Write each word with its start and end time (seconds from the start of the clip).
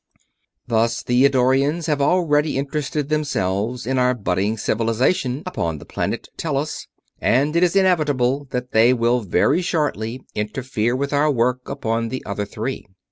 "Thus 0.65 1.03
the 1.03 1.25
Eddorians 1.25 1.85
have 1.85 2.01
already 2.01 2.57
interested 2.57 3.09
themselves 3.09 3.85
in 3.85 3.99
our 3.99 4.15
budding 4.15 4.57
Civilization 4.57 5.43
upon 5.45 5.77
the 5.77 5.85
planet 5.85 6.27
Tellus, 6.37 6.87
and 7.19 7.55
it 7.55 7.61
is 7.61 7.75
inevitable 7.75 8.47
that 8.49 8.71
they 8.71 8.93
will 8.93 9.19
very 9.19 9.61
shortly 9.61 10.23
interfere 10.33 10.95
with 10.95 11.13
our 11.13 11.29
work 11.29 11.69
upon 11.69 12.09
the 12.09 12.23
other 12.25 12.45
three. 12.47 12.87